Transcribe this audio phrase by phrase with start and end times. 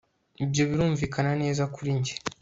[0.43, 2.13] ibyo birumvikana neza kuri njye